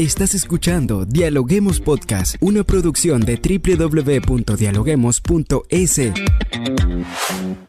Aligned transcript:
Estás 0.00 0.34
escuchando 0.34 1.04
Dialoguemos 1.04 1.78
Podcast, 1.78 2.36
una 2.40 2.64
producción 2.64 3.20
de 3.20 3.36
www.dialoguemos.es. 3.36 6.00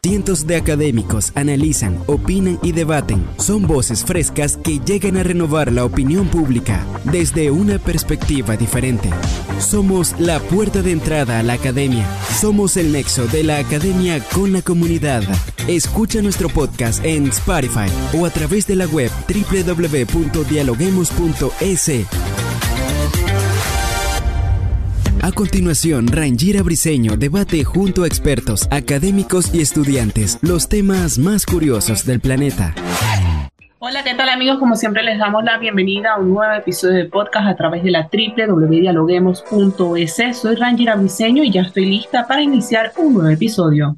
Cientos 0.02 0.46
de 0.46 0.56
académicos 0.56 1.32
analizan, 1.34 1.98
opinan 2.06 2.58
y 2.62 2.72
debaten. 2.72 3.22
Son 3.36 3.66
voces 3.66 4.06
frescas 4.06 4.56
que 4.56 4.78
llegan 4.78 5.18
a 5.18 5.22
renovar 5.22 5.70
la 5.70 5.84
opinión 5.84 6.28
pública 6.28 6.86
desde 7.04 7.50
una 7.50 7.78
perspectiva 7.78 8.56
diferente. 8.56 9.10
Somos 9.58 10.18
la 10.18 10.40
puerta 10.40 10.80
de 10.80 10.92
entrada 10.92 11.38
a 11.38 11.42
la 11.42 11.52
academia. 11.52 12.06
Somos 12.40 12.78
el 12.78 12.92
nexo 12.92 13.26
de 13.26 13.44
la 13.44 13.58
academia 13.58 14.24
con 14.32 14.54
la 14.54 14.62
comunidad. 14.62 15.22
Escucha 15.68 16.22
nuestro 16.22 16.48
podcast 16.48 17.04
en 17.04 17.26
Spotify 17.26 17.90
o 18.14 18.24
a 18.24 18.30
través 18.30 18.66
de 18.66 18.76
la 18.76 18.86
web 18.86 19.10
www.dialoguemos.es. 19.28 22.21
A 25.22 25.30
continuación, 25.30 26.08
Rangira 26.08 26.64
Briseño 26.64 27.16
debate 27.16 27.62
junto 27.62 28.02
a 28.02 28.08
expertos, 28.08 28.66
académicos 28.72 29.54
y 29.54 29.60
estudiantes 29.60 30.40
los 30.42 30.68
temas 30.68 31.16
más 31.16 31.46
curiosos 31.46 32.04
del 32.04 32.18
planeta. 32.18 32.74
Hola, 33.78 34.02
¿qué 34.02 34.14
tal 34.14 34.28
amigos? 34.28 34.58
Como 34.58 34.74
siempre 34.74 35.04
les 35.04 35.20
damos 35.20 35.44
la 35.44 35.58
bienvenida 35.58 36.14
a 36.14 36.18
un 36.18 36.34
nuevo 36.34 36.52
episodio 36.52 36.96
de 36.96 37.04
podcast 37.04 37.46
a 37.46 37.54
través 37.54 37.84
de 37.84 37.92
la 37.92 38.10
www.dialoguemos.es. 38.12 40.36
Soy 40.36 40.56
Rangira 40.56 40.96
Briseño 40.96 41.44
y 41.44 41.52
ya 41.52 41.62
estoy 41.62 41.86
lista 41.86 42.26
para 42.26 42.42
iniciar 42.42 42.92
un 42.96 43.14
nuevo 43.14 43.28
episodio. 43.28 43.96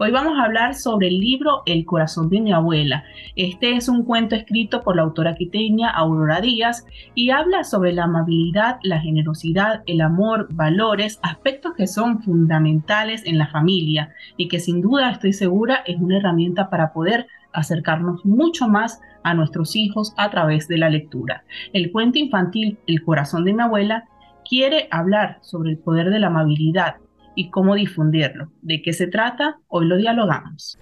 Hoy 0.00 0.12
vamos 0.12 0.38
a 0.38 0.44
hablar 0.44 0.76
sobre 0.76 1.08
el 1.08 1.18
libro 1.18 1.62
El 1.66 1.84
corazón 1.84 2.30
de 2.30 2.40
mi 2.40 2.52
abuela. 2.52 3.02
Este 3.34 3.72
es 3.72 3.88
un 3.88 4.04
cuento 4.04 4.36
escrito 4.36 4.84
por 4.84 4.94
la 4.94 5.02
autora 5.02 5.34
quiteña 5.34 5.90
Aurora 5.90 6.40
Díaz 6.40 6.86
y 7.16 7.30
habla 7.30 7.64
sobre 7.64 7.92
la 7.92 8.04
amabilidad, 8.04 8.78
la 8.84 9.00
generosidad, 9.00 9.82
el 9.86 10.00
amor, 10.00 10.46
valores, 10.52 11.18
aspectos 11.24 11.74
que 11.74 11.88
son 11.88 12.22
fundamentales 12.22 13.26
en 13.26 13.38
la 13.38 13.48
familia 13.48 14.14
y 14.36 14.46
que 14.46 14.60
sin 14.60 14.82
duda 14.82 15.10
estoy 15.10 15.32
segura 15.32 15.82
es 15.84 15.96
una 15.98 16.18
herramienta 16.18 16.70
para 16.70 16.92
poder 16.92 17.26
acercarnos 17.52 18.24
mucho 18.24 18.68
más 18.68 19.00
a 19.24 19.34
nuestros 19.34 19.74
hijos 19.74 20.14
a 20.16 20.30
través 20.30 20.68
de 20.68 20.78
la 20.78 20.90
lectura. 20.90 21.42
El 21.72 21.90
cuento 21.90 22.20
infantil 22.20 22.78
El 22.86 23.02
corazón 23.02 23.44
de 23.44 23.52
mi 23.52 23.62
abuela 23.62 24.04
quiere 24.48 24.86
hablar 24.92 25.38
sobre 25.42 25.72
el 25.72 25.78
poder 25.78 26.10
de 26.10 26.20
la 26.20 26.28
amabilidad, 26.28 26.98
y 27.38 27.50
cómo 27.50 27.76
difundirlo. 27.76 28.50
¿De 28.62 28.82
qué 28.82 28.92
se 28.92 29.06
trata? 29.06 29.60
Hoy 29.68 29.86
lo 29.86 29.96
dialogamos. 29.96 30.76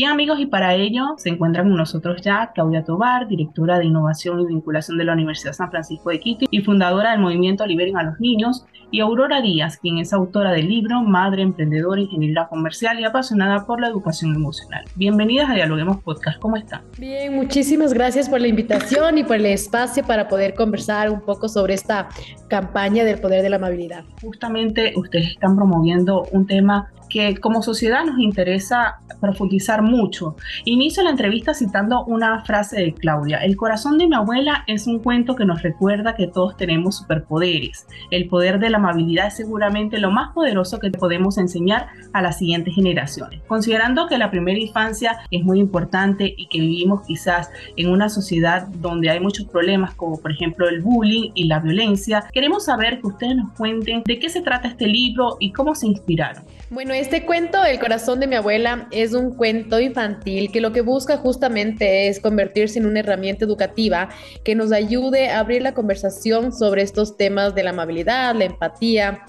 Bien 0.00 0.12
amigos, 0.12 0.40
y 0.40 0.46
para 0.46 0.74
ello 0.76 1.08
se 1.18 1.28
encuentran 1.28 1.68
con 1.68 1.76
nosotros 1.76 2.22
ya 2.22 2.52
Claudia 2.54 2.82
Tobar, 2.84 3.28
directora 3.28 3.78
de 3.78 3.84
Innovación 3.84 4.40
y 4.40 4.46
Vinculación 4.46 4.96
de 4.96 5.04
la 5.04 5.12
Universidad 5.12 5.52
San 5.52 5.70
Francisco 5.70 6.08
de 6.08 6.18
Quito 6.18 6.46
y 6.50 6.62
fundadora 6.62 7.10
del 7.10 7.20
movimiento 7.20 7.66
Liberen 7.66 7.98
a 7.98 8.04
los 8.04 8.18
Niños, 8.18 8.64
y 8.90 9.00
Aurora 9.00 9.42
Díaz, 9.42 9.76
quien 9.76 9.98
es 9.98 10.14
autora 10.14 10.52
del 10.52 10.70
libro 10.70 11.02
Madre 11.02 11.42
Emprendedora, 11.42 12.00
Ingeniera 12.00 12.48
Comercial 12.48 12.98
y 12.98 13.04
apasionada 13.04 13.66
por 13.66 13.78
la 13.78 13.88
educación 13.88 14.34
emocional. 14.34 14.86
Bienvenidas 14.96 15.50
a 15.50 15.54
Dialoguemos 15.54 15.98
Podcast, 16.02 16.38
¿cómo 16.38 16.56
están? 16.56 16.80
Bien, 16.98 17.36
muchísimas 17.36 17.92
gracias 17.92 18.30
por 18.30 18.40
la 18.40 18.48
invitación 18.48 19.18
y 19.18 19.24
por 19.24 19.36
el 19.36 19.44
espacio 19.44 20.02
para 20.02 20.28
poder 20.28 20.54
conversar 20.54 21.10
un 21.10 21.20
poco 21.20 21.46
sobre 21.46 21.74
esta 21.74 22.08
campaña 22.48 23.04
del 23.04 23.20
poder 23.20 23.42
de 23.42 23.50
la 23.50 23.56
amabilidad. 23.56 24.04
Justamente 24.22 24.94
ustedes 24.96 25.32
están 25.32 25.56
promoviendo 25.56 26.22
un 26.32 26.46
tema 26.46 26.90
que 27.10 27.36
como 27.36 27.62
sociedad 27.62 28.04
nos 28.06 28.18
interesa 28.18 29.00
profundizar 29.20 29.82
mucho. 29.82 30.36
Inicio 30.64 31.02
la 31.02 31.10
entrevista 31.10 31.52
citando 31.52 32.04
una 32.04 32.42
frase 32.44 32.80
de 32.80 32.94
Claudia. 32.94 33.38
El 33.38 33.56
corazón 33.56 33.98
de 33.98 34.06
mi 34.06 34.14
abuela 34.14 34.64
es 34.66 34.86
un 34.86 35.00
cuento 35.00 35.34
que 35.34 35.44
nos 35.44 35.62
recuerda 35.62 36.14
que 36.14 36.26
todos 36.26 36.56
tenemos 36.56 36.98
superpoderes. 36.98 37.86
El 38.10 38.28
poder 38.28 38.58
de 38.58 38.70
la 38.70 38.78
amabilidad 38.78 39.26
es 39.26 39.36
seguramente 39.36 39.98
lo 39.98 40.10
más 40.10 40.32
poderoso 40.32 40.78
que 40.78 40.90
podemos 40.90 41.36
enseñar 41.36 41.88
a 42.12 42.22
las 42.22 42.38
siguientes 42.38 42.74
generaciones. 42.74 43.42
Considerando 43.46 44.06
que 44.06 44.16
la 44.16 44.30
primera 44.30 44.58
infancia 44.58 45.18
es 45.30 45.42
muy 45.42 45.58
importante 45.58 46.32
y 46.36 46.46
que 46.46 46.60
vivimos 46.60 47.02
quizás 47.06 47.50
en 47.76 47.90
una 47.90 48.08
sociedad 48.08 48.68
donde 48.68 49.10
hay 49.10 49.20
muchos 49.20 49.46
problemas 49.46 49.94
como 49.94 50.20
por 50.20 50.30
ejemplo 50.30 50.68
el 50.68 50.80
bullying 50.80 51.30
y 51.34 51.44
la 51.44 51.58
violencia, 51.58 52.24
queremos 52.32 52.64
saber 52.64 53.00
que 53.00 53.08
ustedes 53.08 53.36
nos 53.36 53.52
cuenten 53.52 54.02
de 54.04 54.18
qué 54.18 54.28
se 54.28 54.40
trata 54.40 54.68
este 54.68 54.86
libro 54.86 55.36
y 55.40 55.52
cómo 55.52 55.74
se 55.74 55.86
inspiraron. 55.86 56.44
Bueno, 56.72 56.94
este 56.94 57.26
cuento, 57.26 57.64
El 57.64 57.80
corazón 57.80 58.20
de 58.20 58.28
mi 58.28 58.36
abuela, 58.36 58.86
es 58.92 59.12
un 59.12 59.34
cuento 59.34 59.80
infantil 59.80 60.52
que 60.52 60.60
lo 60.60 60.70
que 60.70 60.82
busca 60.82 61.16
justamente 61.16 62.06
es 62.06 62.20
convertirse 62.20 62.78
en 62.78 62.86
una 62.86 63.00
herramienta 63.00 63.44
educativa 63.44 64.08
que 64.44 64.54
nos 64.54 64.70
ayude 64.70 65.30
a 65.30 65.40
abrir 65.40 65.62
la 65.62 65.74
conversación 65.74 66.52
sobre 66.52 66.82
estos 66.82 67.16
temas 67.16 67.56
de 67.56 67.64
la 67.64 67.70
amabilidad, 67.70 68.36
la 68.36 68.44
empatía, 68.44 69.24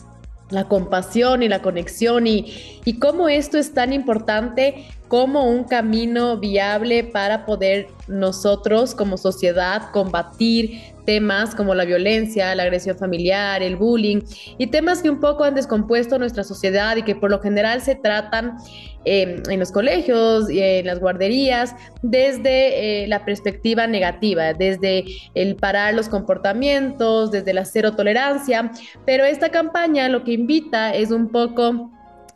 la 0.52 0.66
compasión 0.66 1.42
y 1.42 1.48
la 1.48 1.64
conexión 1.64 2.28
y, 2.28 2.80
y 2.86 3.00
cómo 3.00 3.28
esto 3.28 3.58
es 3.58 3.74
tan 3.74 3.92
importante 3.92 4.86
como 5.08 5.50
un 5.50 5.64
camino 5.64 6.38
viable 6.38 7.04
para 7.04 7.48
poder 7.48 7.88
nosotros 8.08 8.94
como 8.94 9.18
sociedad 9.18 9.90
combatir 9.92 10.91
temas 11.06 11.56
como 11.56 11.76
la 11.76 11.86
violencia, 11.86 12.54
la 12.56 12.64
agresión 12.64 12.98
familiar, 12.98 13.62
el 13.64 13.76
bullying 13.76 14.22
y 14.58 14.68
temas 14.68 15.02
que 15.02 15.10
un 15.10 15.20
poco 15.20 15.44
han 15.44 15.56
descompuesto 15.56 16.18
nuestra 16.20 16.44
sociedad 16.44 16.96
y 16.98 17.04
que 17.04 17.16
por 17.16 17.32
lo 17.32 17.40
general 17.40 17.82
se 17.82 17.96
tratan 17.96 18.58
em, 19.06 19.42
en 19.50 19.60
los 19.60 19.72
colegios 19.72 20.50
y 20.50 20.60
en 20.60 20.86
las 20.86 21.00
guarderías 21.00 21.76
desde 22.02 23.04
eh, 23.04 23.08
la 23.08 23.26
perspectiva 23.26 23.88
negativa, 23.88 24.54
desde 24.54 25.06
el 25.34 25.56
parar 25.56 25.94
los 25.94 26.10
comportamientos, 26.10 27.32
desde 27.32 27.54
la 27.54 27.66
cero 27.66 27.94
tolerancia, 27.94 28.72
pero 29.06 29.26
esta 29.26 29.50
campaña 29.50 30.10
lo 30.10 30.24
que 30.24 30.34
invita 30.34 30.94
es 30.94 31.12
un 31.12 31.30
poco 31.30 31.92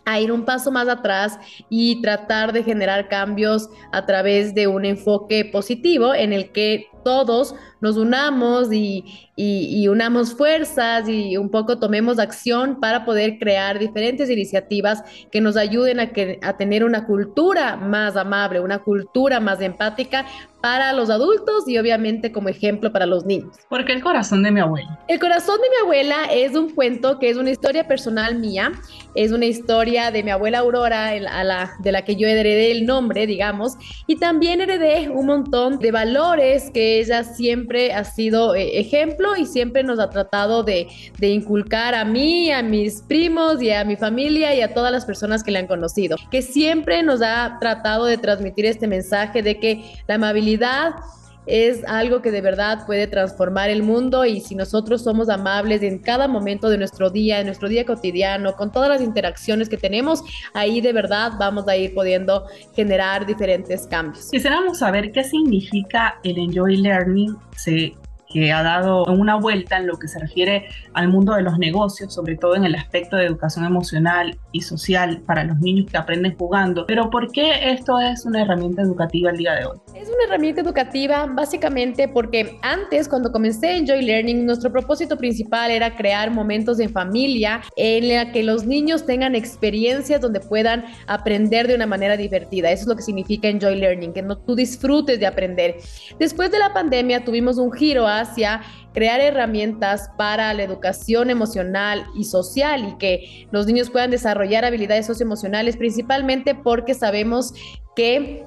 a 0.05 0.19
ir 0.19 0.31
un 0.31 0.45
paso 0.45 0.71
más 0.71 0.87
atrás 0.87 1.37
y 1.69 2.01
tratar 2.01 2.53
de 2.53 2.63
generar 2.63 3.09
cambios 3.09 3.69
a 3.91 4.05
través 4.05 4.53
de 4.53 4.67
un 4.67 4.85
enfoque 4.85 5.45
positivo 5.45 6.13
en 6.13 6.31
el 6.31 6.51
que 6.51 6.87
todos 7.05 7.53
nos 7.81 7.97
unamos 7.97 8.73
y, 8.73 9.05
unamos 9.87 10.33
fuerzas 10.33 11.07
y 11.07 11.37
un 11.37 11.49
poco 11.49 11.77
tomemos 11.77 12.17
acción 12.17 12.79
para 12.79 13.05
poder 13.05 13.37
crear 13.37 13.77
diferentes 13.77 14.29
iniciativas 14.29 15.03
que 15.31 15.39
nos 15.39 15.55
ayuden 15.55 15.99
a, 15.99 16.11
que, 16.11 16.39
a 16.41 16.57
tener 16.57 16.83
una 16.83 17.05
cultura 17.05 17.75
más 17.75 18.17
amable, 18.17 18.59
una 18.59 18.79
cultura 18.79 19.39
más 19.39 19.61
empática 19.61 20.25
para 20.61 20.93
los 20.93 21.11
adultos 21.11 21.67
y 21.67 21.77
obviamente 21.77 22.31
como 22.31 22.49
ejemplo 22.49 22.91
para 22.91 23.05
los 23.05 23.23
niños. 23.23 23.55
¿Por 23.69 23.85
qué 23.85 23.93
el 23.93 24.01
corazón 24.01 24.41
de 24.41 24.49
mi 24.49 24.61
abuela? 24.61 24.99
El 25.07 25.19
corazón 25.19 25.57
de 25.61 25.69
mi 25.69 25.75
abuela 25.83 26.15
es 26.31 26.55
un 26.55 26.71
cuento 26.71 27.19
que 27.19 27.29
es 27.29 27.37
una 27.37 27.51
historia 27.51 27.87
personal 27.87 28.39
mía, 28.39 28.71
es 29.13 29.31
una 29.31 29.45
historia 29.45 30.09
de 30.09 30.23
mi 30.23 30.31
abuela 30.31 30.59
Aurora, 30.59 31.09
a 31.09 31.43
la, 31.43 31.71
de 31.81 31.91
la 31.91 32.03
que 32.03 32.15
yo 32.15 32.27
heredé 32.27 32.71
el 32.71 32.87
nombre, 32.87 33.27
digamos, 33.27 33.73
y 34.07 34.15
también 34.15 34.59
heredé 34.59 35.07
un 35.09 35.27
montón 35.27 35.77
de 35.77 35.91
valores 35.91 36.71
que 36.71 36.94
ella 36.99 37.23
siempre 37.23 37.93
ha 37.93 38.03
sido 38.03 38.55
eh, 38.55 38.79
ejemplo 38.79 39.35
y 39.35 39.45
siempre 39.45 39.83
nos 39.83 39.99
ha 39.99 40.09
tratado 40.09 40.63
de, 40.63 40.87
de 41.17 41.29
inculcar 41.29 41.95
a 41.95 42.05
mí, 42.05 42.51
a 42.51 42.61
mis 42.61 43.01
primos 43.01 43.61
y 43.61 43.71
a 43.71 43.83
mi 43.83 43.95
familia 43.95 44.55
y 44.55 44.61
a 44.61 44.73
todas 44.73 44.91
las 44.91 45.05
personas 45.05 45.43
que 45.43 45.51
le 45.51 45.59
han 45.59 45.67
conocido, 45.67 46.17
que 46.31 46.41
siempre 46.41 47.03
nos 47.03 47.21
ha 47.21 47.57
tratado 47.59 48.05
de 48.05 48.17
transmitir 48.17 48.65
este 48.65 48.87
mensaje 48.87 49.41
de 49.41 49.59
que 49.59 49.83
la 50.07 50.15
amabilidad 50.15 50.95
es 51.45 51.83
algo 51.85 52.21
que 52.21 52.31
de 52.31 52.41
verdad 52.41 52.85
puede 52.85 53.07
transformar 53.07 53.69
el 53.69 53.83
mundo 53.83 54.25
y 54.25 54.41
si 54.41 54.55
nosotros 54.55 55.03
somos 55.03 55.29
amables 55.29 55.83
en 55.83 55.99
cada 55.99 56.27
momento 56.27 56.69
de 56.69 56.77
nuestro 56.77 57.09
día, 57.09 57.39
en 57.39 57.47
nuestro 57.47 57.69
día 57.69 57.85
cotidiano, 57.85 58.53
con 58.53 58.71
todas 58.71 58.89
las 58.89 59.01
interacciones 59.01 59.69
que 59.69 59.77
tenemos, 59.77 60.23
ahí 60.53 60.81
de 60.81 60.93
verdad 60.93 61.33
vamos 61.37 61.67
a 61.67 61.75
ir 61.75 61.93
pudiendo 61.93 62.45
generar 62.73 63.25
diferentes 63.25 63.87
cambios. 63.87 64.29
Quisiéramos 64.29 64.79
saber 64.79 65.11
qué 65.11 65.23
significa 65.23 66.19
el 66.23 66.37
Enjoy 66.37 66.77
Learning. 66.77 67.35
Que 68.35 68.51
ha 68.51 68.63
dado 68.63 69.05
una 69.05 69.35
vuelta 69.35 69.77
en 69.77 69.87
lo 69.87 69.97
que 69.97 70.09
se 70.09 70.19
refiere 70.19 70.65
al 70.93 71.07
mundo 71.07 71.35
de 71.35 71.41
los 71.41 71.57
negocios, 71.57 72.13
sobre 72.13 72.35
todo 72.35 72.57
en 72.57 72.65
el 72.65 72.75
aspecto 72.75 73.15
de 73.15 73.27
educación 73.27 73.63
emocional 73.63 74.37
y 74.51 74.59
social 74.59 75.21
para 75.25 75.45
los 75.45 75.57
niños 75.59 75.89
que 75.89 75.95
aprenden 75.95 76.35
jugando. 76.37 76.85
Pero 76.85 77.09
¿por 77.09 77.31
qué 77.31 77.71
esto 77.71 77.97
es 77.97 78.25
una 78.25 78.41
herramienta 78.41 78.81
educativa 78.81 79.31
el 79.31 79.37
día 79.37 79.53
de 79.53 79.67
hoy? 79.67 79.77
Es 79.93 80.09
una 80.09 80.25
herramienta 80.27 80.59
educativa 80.59 81.27
básicamente 81.27 82.09
porque 82.09 82.57
antes, 82.61 83.07
cuando 83.07 83.31
comencé 83.31 83.77
Enjoy 83.77 84.01
Learning, 84.01 84.45
nuestro 84.45 84.69
propósito 84.69 85.15
principal 85.15 85.71
era 85.71 85.95
crear 85.95 86.29
momentos 86.29 86.77
de 86.77 86.89
familia 86.89 87.61
en 87.77 88.09
la 88.09 88.33
que 88.33 88.43
los 88.43 88.65
niños 88.65 89.05
tengan 89.05 89.33
experiencias 89.33 90.19
donde 90.19 90.41
puedan 90.41 90.83
aprender 91.07 91.69
de 91.69 91.75
una 91.75 91.85
manera 91.85 92.17
divertida. 92.17 92.69
Eso 92.69 92.81
es 92.81 92.87
lo 92.89 92.95
que 92.97 93.01
significa 93.01 93.47
Enjoy 93.47 93.77
Learning, 93.77 94.11
que 94.11 94.21
no, 94.21 94.37
tú 94.37 94.55
disfrutes 94.55 95.21
de 95.21 95.25
aprender. 95.25 95.77
Después 96.19 96.51
de 96.51 96.59
la 96.59 96.73
pandemia 96.73 97.23
tuvimos 97.23 97.57
un 97.57 97.71
giro 97.71 98.05
a 98.05 98.24
hacia 98.25 98.61
crear 98.93 99.19
herramientas 99.19 100.09
para 100.17 100.53
la 100.53 100.63
educación 100.63 101.29
emocional 101.29 102.05
y 102.15 102.23
social 102.23 102.89
y 102.89 102.97
que 102.97 103.47
los 103.51 103.65
niños 103.67 103.89
puedan 103.89 104.11
desarrollar 104.11 104.65
habilidades 104.65 105.05
socioemocionales, 105.05 105.77
principalmente 105.77 106.55
porque 106.55 106.93
sabemos 106.93 107.53
que 107.95 108.45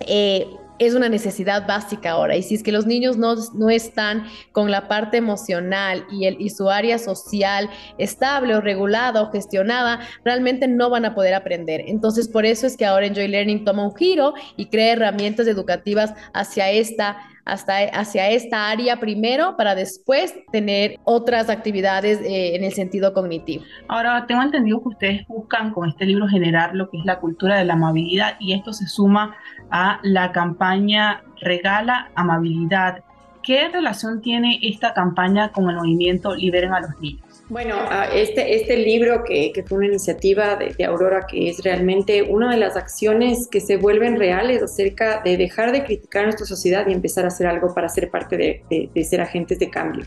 eh, 0.00 0.46
es 0.78 0.94
una 0.94 1.08
necesidad 1.08 1.66
básica 1.66 2.12
ahora. 2.12 2.36
Y 2.36 2.42
si 2.42 2.56
es 2.56 2.62
que 2.62 2.72
los 2.72 2.86
niños 2.86 3.16
no, 3.16 3.36
no 3.54 3.70
están 3.70 4.24
con 4.52 4.70
la 4.70 4.88
parte 4.88 5.16
emocional 5.16 6.04
y, 6.10 6.26
el, 6.26 6.40
y 6.40 6.50
su 6.50 6.68
área 6.68 6.98
social 6.98 7.70
estable 7.98 8.56
o 8.56 8.60
regulada 8.60 9.22
o 9.22 9.30
gestionada, 9.30 10.00
realmente 10.24 10.66
no 10.66 10.90
van 10.90 11.04
a 11.04 11.14
poder 11.14 11.34
aprender. 11.34 11.82
Entonces, 11.86 12.28
por 12.28 12.44
eso 12.44 12.66
es 12.66 12.76
que 12.76 12.86
ahora 12.86 13.06
Enjoy 13.06 13.28
Learning 13.28 13.64
toma 13.64 13.84
un 13.84 13.94
giro 13.94 14.34
y 14.56 14.66
crea 14.66 14.94
herramientas 14.94 15.46
educativas 15.46 16.14
hacia 16.32 16.70
esta 16.70 17.18
hasta, 17.44 17.78
hacia 17.92 18.30
esta 18.30 18.70
área 18.70 19.00
primero 19.00 19.56
para 19.56 19.74
después 19.74 20.34
tener 20.50 20.98
otras 21.04 21.50
actividades 21.50 22.20
eh, 22.20 22.56
en 22.56 22.64
el 22.64 22.72
sentido 22.72 23.12
cognitivo. 23.12 23.64
Ahora, 23.88 24.26
tengo 24.26 24.42
entendido 24.42 24.82
que 24.82 24.88
ustedes 24.88 25.26
buscan 25.28 25.72
con 25.72 25.88
este 25.88 26.06
libro 26.06 26.26
generar 26.28 26.74
lo 26.74 26.90
que 26.90 26.98
es 26.98 27.04
la 27.04 27.20
cultura 27.20 27.56
de 27.56 27.64
la 27.64 27.74
amabilidad 27.74 28.36
y 28.40 28.54
esto 28.54 28.72
se 28.72 28.86
suma 28.86 29.36
a 29.70 30.00
la 30.02 30.32
campaña 30.32 31.22
Regala 31.40 32.10
Amabilidad. 32.14 33.04
¿Qué 33.42 33.68
relación 33.68 34.22
tiene 34.22 34.58
esta 34.62 34.94
campaña 34.94 35.52
con 35.52 35.68
el 35.68 35.76
movimiento 35.76 36.34
Liberen 36.34 36.72
a 36.72 36.80
los 36.80 36.98
Niños? 37.00 37.23
Bueno, 37.50 37.76
este, 38.14 38.54
este 38.56 38.78
libro 38.78 39.22
que, 39.22 39.52
fue 39.66 39.76
una 39.78 39.88
iniciativa 39.88 40.56
de, 40.56 40.82
Aurora, 40.86 41.26
que 41.26 41.50
es 41.50 41.62
realmente 41.62 42.22
una 42.22 42.50
de 42.50 42.56
las 42.56 42.74
acciones 42.74 43.48
que 43.50 43.60
se 43.60 43.76
vuelven 43.76 44.16
reales 44.16 44.62
acerca 44.62 45.20
de 45.22 45.36
dejar 45.36 45.70
de 45.70 45.84
criticar 45.84 46.22
a 46.22 46.24
nuestra 46.26 46.46
sociedad 46.46 46.86
y 46.88 46.92
empezar 46.92 47.26
a 47.26 47.28
hacer 47.28 47.46
algo 47.46 47.74
para 47.74 47.90
ser 47.90 48.10
parte 48.10 48.62
de, 48.70 49.04
ser 49.04 49.20
agentes 49.20 49.58
de 49.58 49.68
cambio. 49.68 50.06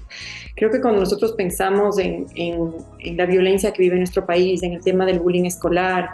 Creo 0.56 0.72
que 0.72 0.82
cuando 0.82 1.02
nosotros 1.02 1.34
pensamos 1.34 2.00
en, 2.00 2.26
la 3.16 3.28
violencia 3.28 3.72
que 3.72 3.84
vive 3.84 3.98
nuestro 3.98 4.26
país, 4.26 4.64
en 4.64 4.74
el 4.74 4.84
tema 4.84 5.06
del 5.06 5.20
bullying 5.20 5.46
escolar, 5.46 6.10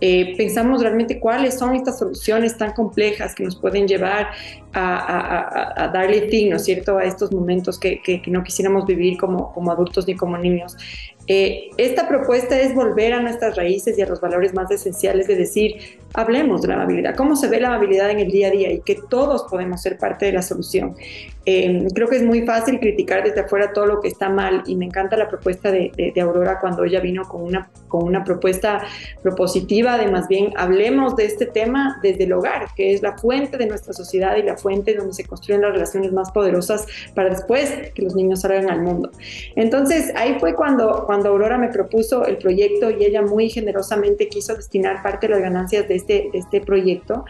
eh, 0.00 0.36
pensamos 0.36 0.80
realmente 0.80 1.18
cuáles 1.18 1.58
son 1.58 1.74
estas 1.74 1.98
soluciones 1.98 2.56
tan 2.56 2.72
complejas 2.72 3.34
que 3.34 3.42
nos 3.42 3.56
pueden 3.56 3.88
llevar 3.88 4.28
a, 4.74 5.90
darle 5.92 6.28
fin, 6.28 6.50
¿no 6.50 6.56
es 6.56 6.64
cierto?, 6.64 6.98
a 6.98 7.04
estos 7.04 7.32
momentos 7.32 7.78
que, 7.78 8.00
que, 8.02 8.22
no 8.30 8.42
quisiéramos 8.42 8.86
vivir 8.86 9.18
como, 9.18 9.52
como 9.52 9.70
adultos 9.70 10.06
ni 10.06 10.14
como 10.14 10.36
niños. 10.38 10.76
Eh, 11.30 11.70
esta 11.76 12.08
propuesta 12.08 12.58
es 12.58 12.74
volver 12.74 13.12
a 13.12 13.20
nuestras 13.20 13.54
raíces 13.54 13.98
y 13.98 14.02
a 14.02 14.06
los 14.06 14.18
valores 14.18 14.54
más 14.54 14.70
esenciales 14.70 15.26
de 15.26 15.36
decir, 15.36 15.98
hablemos 16.14 16.62
de 16.62 16.68
la 16.68 16.74
amabilidad, 16.74 17.14
cómo 17.16 17.36
se 17.36 17.48
ve 17.48 17.60
la 17.60 17.68
amabilidad 17.68 18.10
en 18.10 18.20
el 18.20 18.30
día 18.30 18.48
a 18.48 18.50
día 18.50 18.72
y 18.72 18.80
que 18.80 18.96
todos 19.10 19.44
podemos 19.50 19.82
ser 19.82 19.98
parte 19.98 20.24
de 20.24 20.32
la 20.32 20.42
solución. 20.42 20.96
Eh, 21.50 21.88
creo 21.94 22.08
que 22.08 22.16
es 22.16 22.22
muy 22.22 22.42
fácil 22.42 22.78
criticar 22.78 23.24
desde 23.24 23.40
afuera 23.40 23.72
todo 23.72 23.86
lo 23.86 24.02
que 24.02 24.08
está 24.08 24.28
mal 24.28 24.62
y 24.66 24.76
me 24.76 24.84
encanta 24.84 25.16
la 25.16 25.28
propuesta 25.28 25.70
de, 25.70 26.12
Aurora 26.20 26.60
cuando 26.60 26.84
ella 26.84 27.00
vino 27.00 27.22
con 27.26 27.40
una, 27.40 27.70
con 27.88 28.04
una 28.04 28.22
propuesta 28.22 28.82
propositiva 29.22 29.96
de 29.96 30.10
más 30.10 30.28
bien 30.28 30.52
hablemos 30.58 31.16
de 31.16 31.24
este 31.24 31.46
tema 31.46 32.00
desde 32.02 32.24
el 32.24 32.34
hogar, 32.34 32.66
que 32.76 32.92
es 32.92 33.00
la 33.00 33.16
fuente 33.16 33.56
de 33.56 33.64
nuestra 33.64 33.94
sociedad 33.94 34.36
y 34.36 34.42
la 34.42 34.58
fuente 34.58 34.94
donde 34.94 35.14
se 35.14 35.24
construyen 35.24 35.62
las 35.62 35.72
relaciones 35.72 36.12
más 36.12 36.30
poderosas 36.32 36.84
para 37.14 37.30
después 37.30 37.72
que 37.94 38.02
los 38.02 38.14
niños 38.14 38.42
salgan 38.42 38.68
al 38.68 38.82
mundo. 38.82 39.10
Entonces 39.56 40.12
ahí 40.16 40.36
fue 40.38 40.54
cuando, 40.54 41.04
cuando 41.06 41.30
Aurora 41.30 41.56
me 41.56 41.68
propuso 41.68 42.26
el 42.26 42.36
proyecto 42.36 42.90
y 42.90 43.06
ella 43.06 43.22
muy 43.22 43.48
generosamente 43.48 44.28
quiso 44.28 44.54
destinar 44.54 45.02
parte 45.02 45.28
de 45.28 45.32
las 45.32 45.42
ganancias 45.42 45.88
de 45.88 45.94
este, 45.94 46.28
de 46.30 46.40
este 46.40 46.60
proyecto 46.60 47.24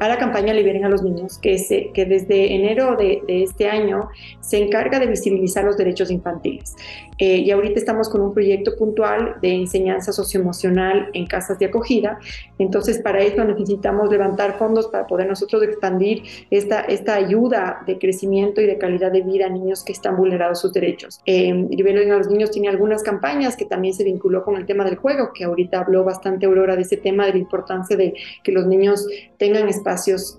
a 0.00 0.08
la 0.08 0.18
campaña 0.18 0.54
Liberen 0.54 0.84
a 0.84 0.88
los 0.88 1.02
Niños, 1.02 1.38
que, 1.38 1.58
se, 1.58 1.90
que 1.92 2.06
desde 2.06 2.54
enero 2.54 2.96
de, 2.96 3.22
este 3.28 3.68
año 3.68 4.08
se 4.40 4.58
encarga 4.58 4.98
de 4.98 5.06
visibilizar 5.06 5.62
los 5.62 5.76
derechos 5.76 6.10
infantiles. 6.10 6.74
Eh, 7.18 7.36
y 7.36 7.50
ahorita 7.50 7.78
estamos 7.78 8.08
con 8.08 8.22
un 8.22 8.32
proyecto 8.32 8.74
puntual 8.76 9.36
de 9.42 9.52
enseñanza 9.52 10.10
socioemocional 10.10 11.10
en 11.12 11.26
casas 11.26 11.58
de 11.58 11.66
acogida. 11.66 12.18
Entonces, 12.58 12.98
para 13.00 13.20
eso 13.20 13.44
necesitamos 13.44 14.10
levantar 14.10 14.56
fondos 14.58 14.88
para 14.88 15.06
poder 15.06 15.28
nosotros 15.28 15.62
expandir 15.62 16.22
esta, 16.50 16.80
esta 16.80 17.14
ayuda 17.14 17.82
de 17.86 17.98
crecimiento 17.98 18.62
y 18.62 18.66
de 18.66 18.78
calidad 18.78 19.12
de 19.12 19.20
vida 19.20 19.46
a 19.46 19.50
niños 19.50 19.84
que 19.84 19.92
están 19.92 20.16
vulnerados 20.16 20.60
sus 20.60 20.72
derechos. 20.72 21.20
Eh, 21.26 21.52
Liberen 21.70 22.10
a 22.10 22.16
los 22.16 22.28
Niños 22.28 22.50
tiene 22.50 22.68
algunas 22.68 23.02
campañas 23.02 23.54
que 23.54 23.66
también 23.66 23.92
se 23.92 24.04
vinculó 24.04 24.42
con 24.42 24.56
el 24.56 24.64
tema 24.64 24.84
del 24.84 24.96
juego, 24.96 25.32
que 25.34 25.44
ahorita 25.44 25.80
habló 25.80 26.04
bastante 26.04 26.46
Aurora 26.46 26.74
de 26.74 26.82
ese 26.82 26.96
tema, 26.96 27.26
de 27.26 27.32
la 27.32 27.38
importancia 27.38 27.98
de 27.98 28.14
que 28.42 28.50
los 28.50 28.66
niños 28.66 29.06
tengan 29.36 29.68
espacio 29.68 29.89
espacios 29.90 30.38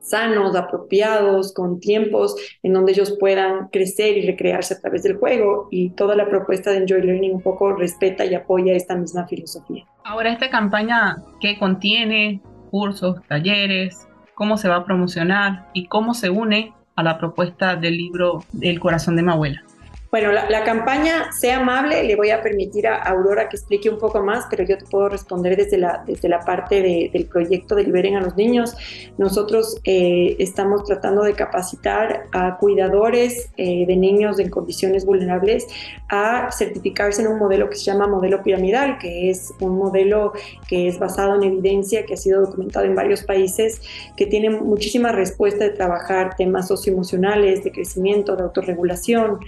sanos, 0.00 0.56
apropiados, 0.56 1.54
con 1.54 1.78
tiempos 1.78 2.34
en 2.62 2.72
donde 2.72 2.92
ellos 2.92 3.16
puedan 3.20 3.68
crecer 3.68 4.18
y 4.18 4.26
recrearse 4.26 4.74
a 4.74 4.80
través 4.80 5.04
del 5.04 5.16
juego. 5.16 5.68
Y 5.70 5.90
toda 5.90 6.16
la 6.16 6.28
propuesta 6.28 6.70
de 6.70 6.78
Enjoy 6.78 7.02
Learning 7.02 7.34
un 7.34 7.42
poco 7.42 7.72
respeta 7.72 8.24
y 8.24 8.34
apoya 8.34 8.74
esta 8.74 8.96
misma 8.96 9.26
filosofía. 9.26 9.86
Ahora, 10.04 10.32
esta 10.32 10.50
campaña, 10.50 11.22
¿qué 11.40 11.58
contiene? 11.58 12.42
Cursos, 12.70 13.16
talleres, 13.28 14.08
cómo 14.34 14.56
se 14.56 14.68
va 14.68 14.76
a 14.76 14.84
promocionar 14.84 15.68
y 15.72 15.86
cómo 15.86 16.14
se 16.14 16.30
une 16.30 16.74
a 16.96 17.02
la 17.02 17.18
propuesta 17.18 17.76
del 17.76 17.96
libro 17.96 18.42
El 18.60 18.80
corazón 18.80 19.16
de 19.16 19.22
mi 19.22 19.30
abuela. 19.30 19.62
Bueno, 20.12 20.30
la, 20.30 20.62
campaña 20.62 21.32
Sea 21.32 21.60
Amable, 21.60 22.04
le 22.04 22.16
voy 22.16 22.28
a 22.28 22.42
permitir 22.42 22.86
a 22.86 22.96
Aurora 22.96 23.48
que 23.48 23.56
explique 23.56 23.88
un 23.88 23.96
poco 23.96 24.22
más, 24.22 24.44
pero 24.50 24.62
yo 24.62 24.76
te 24.76 24.84
puedo 24.84 25.08
responder 25.08 25.56
desde 25.56 25.78
la, 25.78 26.04
desde 26.06 26.28
la 26.28 26.40
parte 26.40 27.10
del 27.10 27.24
proyecto 27.24 27.74
de 27.74 27.84
Liberen 27.84 28.16
a 28.16 28.20
los 28.20 28.36
Niños. 28.36 28.76
Nosotros 29.16 29.80
eh, 29.84 30.36
estamos 30.38 30.84
tratando 30.84 31.22
de 31.22 31.32
capacitar 31.32 32.24
a 32.32 32.58
cuidadores 32.58 33.48
eh, 33.56 33.86
de 33.86 33.96
niños 33.96 34.38
en 34.38 34.50
condiciones 34.50 35.06
vulnerables 35.06 35.66
a 36.10 36.50
certificarse 36.52 37.22
en 37.22 37.28
un 37.28 37.38
modelo 37.38 37.70
que 37.70 37.76
se 37.76 37.84
llama 37.84 38.06
modelo 38.06 38.42
piramidal, 38.42 38.98
que 38.98 39.30
es 39.30 39.54
un 39.60 39.78
modelo 39.78 40.34
que 40.68 40.88
es 40.88 40.98
basado 40.98 41.36
en 41.36 41.42
evidencia, 41.44 42.04
que 42.04 42.12
ha 42.12 42.18
sido 42.18 42.42
documentado 42.42 42.84
en 42.84 42.94
varios 42.94 43.22
países, 43.22 43.80
que 44.14 44.26
tiene 44.26 44.50
muchísima 44.50 45.10
respuesta 45.10 45.64
de 45.64 45.70
trabajar 45.70 46.36
temas 46.36 46.68
socioemocionales, 46.68 47.64
de 47.64 47.72
crecimiento, 47.72 48.36
de 48.36 48.42
autorregulación, 48.42 49.40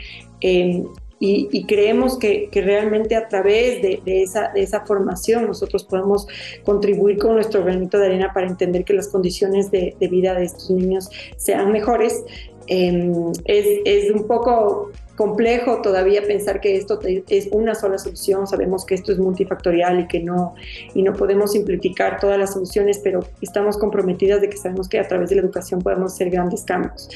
Y, 1.21 1.65
creemos 1.65 2.19
que, 2.19 2.51
realmente 2.53 3.17
a 3.17 3.29
través 3.29 3.81
de, 3.81 4.03
esa, 4.05 4.85
formación 4.85 5.47
nosotros 5.47 5.85
podemos 5.85 6.27
contribuir 6.65 7.19
con 7.19 7.35
nuestro 7.35 7.65
granito 7.65 7.99
de 7.99 8.07
arena 8.07 8.33
para 8.35 8.47
entender 8.47 8.85
que 8.85 8.93
las 8.93 9.09
condiciones 9.09 9.71
de, 9.71 9.97
vida 10.01 10.35
de 10.35 10.45
estos 10.45 10.71
niños 10.71 11.09
sean 11.37 11.73
mejores. 11.73 12.25
Em, 12.67 13.33
es, 13.45 14.11
un 14.11 14.27
poco 14.27 14.91
complejo 15.17 15.81
todavía 15.83 16.23
pensar 16.23 16.61
que 16.61 16.77
esto 16.77 16.99
es 17.29 17.49
una 17.53 17.75
sola 17.75 17.99
solución. 17.99 18.47
Sabemos 18.47 18.85
que 18.85 18.95
esto 18.95 19.13
es 19.13 19.19
multifactorial 19.19 20.01
y 20.01 20.07
que 20.09 20.21
no, 20.21 20.55
y 20.95 21.03
no 21.03 21.13
podemos 21.13 21.53
simplificar 21.53 22.19
todas 22.21 22.39
las 22.39 22.53
soluciones, 22.53 22.99
pero 22.99 23.21
estamos 23.41 23.79
comprometidas 23.79 24.41
de 24.41 24.49
que 24.49 24.57
sabemos 24.57 24.89
que 24.89 24.99
a 24.99 25.07
través 25.07 25.31
de 25.31 25.37
la 25.37 25.43
educación 25.43 25.81
podemos 25.81 26.15
hacer 26.15 26.31
grandes 26.31 26.63
cambios. 26.63 27.09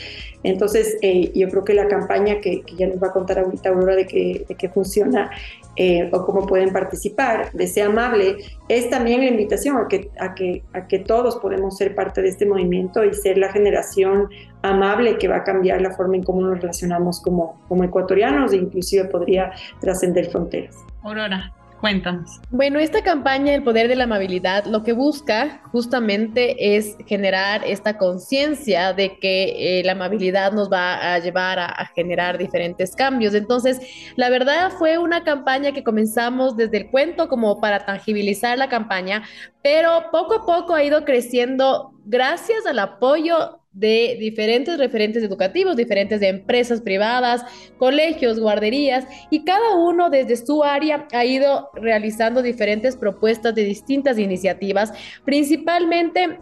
Entonces, 0.44 0.96
eh, 1.02 1.32
yo 1.34 1.48
creo 1.48 1.64
que 1.64 1.74
la 1.74 1.88
campaña 1.88 2.40
que, 2.40 2.62
ya 2.76 2.86
nos 2.86 3.02
va 3.02 3.08
a 3.08 3.12
contar 3.12 3.40
ahorita 3.40 3.70
Aurora 3.70 3.96
de 3.96 4.06
que, 4.06 4.44
de 4.48 4.54
que 4.54 4.68
funciona 4.68 5.30
eh, 5.76 6.08
o 6.12 6.24
cómo 6.24 6.46
pueden 6.46 6.72
participar 6.72 7.52
de 7.52 7.66
Sea 7.66 7.86
Amable, 7.86 8.36
es 8.68 8.88
también 8.90 9.20
la 9.20 9.26
invitación 9.26 9.76
a 9.76 9.88
que, 9.88 10.10
a, 10.18 10.34
que, 10.34 10.62
a 10.72 10.86
que 10.86 11.00
todos 11.00 11.36
podemos 11.36 11.76
ser 11.76 11.94
parte 11.94 12.22
de 12.22 12.28
este 12.28 12.46
movimiento 12.46 13.04
y 13.04 13.14
ser 13.14 13.38
la 13.38 13.52
generación 13.52 14.28
amable 14.62 15.18
que 15.18 15.28
va 15.28 15.36
a 15.36 15.44
cambiar 15.44 15.80
la 15.80 15.92
forma 15.92 16.16
en 16.16 16.24
cómo 16.24 16.40
nos 16.40 16.60
relacionamos 16.60 17.20
como, 17.20 17.60
como 17.68 17.84
ecuatorianos 17.88 18.52
e 18.52 18.56
inclusive 18.56 19.04
podría 19.06 19.52
trascender 19.80 20.30
fronteras. 20.30 20.76
Aurora, 21.02 21.52
Cuéntanos. 21.80 22.40
Bueno, 22.50 22.80
esta 22.80 23.02
campaña 23.02 23.54
El 23.54 23.62
Poder 23.62 23.86
de 23.86 23.94
la 23.94 24.04
Amabilidad 24.04 24.64
lo 24.64 24.82
que 24.82 24.92
busca 24.92 25.62
justamente 25.70 26.76
es 26.76 26.96
generar 27.06 27.62
esta 27.64 27.96
conciencia 27.98 28.92
de 28.92 29.16
que 29.18 29.78
eh, 29.78 29.84
la 29.84 29.92
amabilidad 29.92 30.52
nos 30.52 30.72
va 30.72 31.14
a 31.14 31.18
llevar 31.20 31.60
a, 31.60 31.86
generar 31.94 32.36
diferentes 32.36 32.96
cambios. 32.96 33.32
Entonces, 33.34 33.80
la 34.16 34.28
verdad 34.28 34.72
fue 34.76 34.98
una 34.98 35.22
campaña 35.22 35.70
que 35.70 35.84
comenzamos 35.84 36.56
desde 36.56 36.78
el 36.78 36.90
cuento 36.90 37.28
como 37.28 37.60
para 37.60 37.86
tangibilizar 37.86 38.58
la 38.58 38.68
campaña, 38.68 39.22
pero 39.62 40.06
poco 40.10 40.34
a 40.34 40.46
poco 40.46 40.74
ha 40.74 40.82
ido 40.82 41.04
creciendo 41.04 41.92
gracias 42.04 42.66
al 42.66 42.80
apoyo 42.80 43.57
de 43.72 44.16
diferentes 44.18 44.78
referentes 44.78 45.22
educativos, 45.22 45.76
diferentes 45.76 46.20
de 46.20 46.28
empresas 46.28 46.80
privadas, 46.80 47.44
colegios, 47.76 48.40
guarderías, 48.40 49.06
y 49.30 49.44
cada 49.44 49.76
uno 49.76 50.10
desde 50.10 50.36
su 50.36 50.64
área 50.64 51.06
ha 51.12 51.24
ido 51.24 51.70
realizando 51.74 52.42
diferentes 52.42 52.96
propuestas 52.96 53.54
de 53.54 53.64
distintas 53.64 54.18
iniciativas, 54.18 54.92
principalmente 55.24 56.40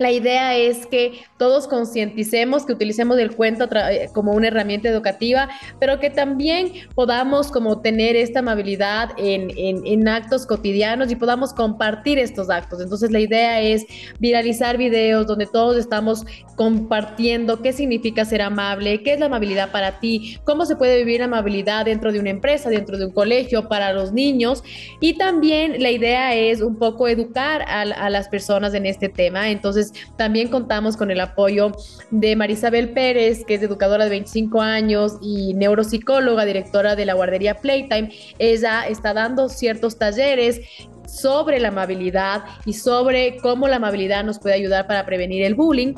la 0.00 0.10
idea 0.10 0.56
es 0.56 0.86
que 0.86 1.20
todos 1.36 1.68
concienticemos, 1.68 2.64
que 2.64 2.72
utilicemos 2.72 3.18
el 3.18 3.36
cuento 3.36 3.68
eh, 3.70 4.08
como 4.14 4.32
una 4.32 4.46
herramienta 4.46 4.88
educativa, 4.88 5.50
pero 5.78 6.00
que 6.00 6.08
también 6.08 6.72
podamos 6.94 7.52
como 7.52 7.82
tener 7.82 8.16
esta 8.16 8.38
amabilidad 8.38 9.10
en, 9.18 9.50
en, 9.56 10.08
actos 10.08 10.46
cotidianos 10.46 11.12
y 11.12 11.16
podamos 11.16 11.52
compartir 11.52 12.18
estos 12.18 12.48
actos. 12.48 12.80
Entonces 12.80 13.10
la 13.10 13.20
idea 13.20 13.60
es 13.60 13.84
viralizar 14.18 14.78
videos 14.78 15.26
donde 15.26 15.44
todos 15.44 15.76
estamos 15.76 16.24
compartiendo 16.56 17.60
qué 17.60 17.74
significa 17.74 18.24
ser 18.24 18.40
amable, 18.40 19.02
qué 19.02 19.12
es 19.12 19.20
la 19.20 19.26
amabilidad 19.26 19.70
para 19.70 20.00
ti, 20.00 20.38
cómo 20.44 20.64
se 20.64 20.76
puede 20.76 20.96
vivir 20.96 21.22
amabilidad 21.22 21.84
dentro 21.84 22.10
de 22.10 22.20
una 22.20 22.30
empresa, 22.30 22.70
dentro 22.70 22.96
de 22.96 23.04
un 23.04 23.12
colegio, 23.12 23.68
para 23.68 23.92
los 23.92 24.12
niños. 24.12 24.62
Y 24.98 25.18
también 25.18 25.82
la 25.82 25.90
idea 25.90 26.34
es 26.34 26.62
un 26.62 26.78
poco 26.78 27.06
educar 27.06 27.62
a, 27.68 27.82
a 27.82 28.08
las 28.08 28.30
personas 28.30 28.72
en 28.72 28.86
este 28.86 29.10
tema. 29.10 29.50
Entonces 29.50 29.89
También 30.16 30.48
contamos 30.48 30.96
con 30.96 31.10
el 31.10 31.20
apoyo 31.20 31.72
de 32.10 32.36
Marisabel 32.36 32.92
Pérez, 32.92 33.44
que 33.44 33.54
es 33.54 33.62
educadora 33.62 34.04
de 34.04 34.10
25 34.10 34.60
años 34.60 35.16
y 35.22 35.54
neuropsicóloga, 35.54 36.44
directora 36.44 36.96
de 36.96 37.06
la 37.06 37.14
guardería 37.14 37.56
Playtime. 37.56 38.12
Ella 38.38 38.86
está 38.88 39.14
dando 39.14 39.48
ciertos 39.48 39.98
talleres 39.98 40.60
sobre 41.06 41.58
la 41.58 41.68
amabilidad 41.68 42.44
y 42.64 42.74
sobre 42.74 43.36
cómo 43.38 43.68
la 43.68 43.76
amabilidad 43.76 44.24
nos 44.24 44.38
puede 44.38 44.54
ayudar 44.54 44.86
para 44.86 45.04
prevenir 45.06 45.42
el 45.42 45.54
bullying 45.54 45.94